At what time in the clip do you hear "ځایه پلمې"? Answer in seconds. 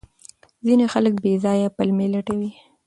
1.43-2.07